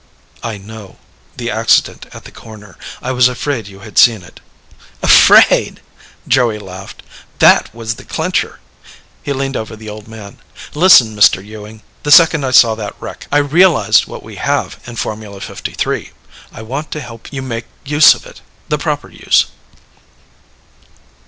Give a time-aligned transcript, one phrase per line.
[0.41, 0.97] "I know.
[1.37, 2.75] The accident at the corner.
[3.03, 4.39] I was afraid you had seen it."
[5.03, 5.79] "Afraid!"
[6.27, 7.03] Joey laughed.
[7.37, 8.59] "That was the clincher."
[9.21, 10.39] He leaned over the old man.
[10.73, 11.45] "Listen, Mr.
[11.45, 16.09] Ewing, the second I saw that wreck, I realized what we have in Formula #53.
[16.51, 19.45] I want to help you make use of it the proper use."